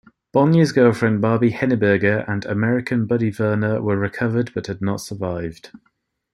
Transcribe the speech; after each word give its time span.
Bogner's 0.33 0.71
girlfriend 0.71 1.21
Barbi 1.21 1.51
Henneberger 1.51 2.27
and 2.27 2.43
American 2.45 3.05
Buddy 3.05 3.31
Werner 3.37 3.83
were 3.83 3.97
recovered 3.97 4.51
but 4.55 4.65
had 4.65 4.81
not 4.81 4.99
survived. 4.99 5.69